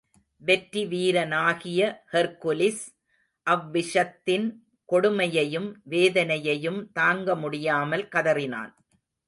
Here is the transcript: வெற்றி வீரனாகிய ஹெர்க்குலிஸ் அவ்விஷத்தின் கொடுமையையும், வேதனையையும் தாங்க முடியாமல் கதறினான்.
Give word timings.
வெற்றி 0.41 0.85
வீரனாகிய 0.85 1.81
ஹெர்க்குலிஸ் 2.11 2.83
அவ்விஷத்தின் 3.47 4.47
கொடுமையையும், 4.89 5.69
வேதனையையும் 5.89 6.91
தாங்க 6.93 7.35
முடியாமல் 7.35 8.07
கதறினான். 8.15 8.71